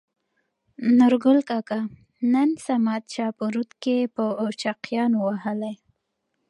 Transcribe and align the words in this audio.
نورګل 0.97 1.39
کاکا: 1.49 1.79
نن 2.33 2.49
صمد 2.65 3.01
چا 3.13 3.25
په 3.37 3.45
رود 3.53 3.71
کې 3.83 3.95
په 4.15 4.23
چاقيانو 4.61 5.17
ووهلى. 5.21 5.73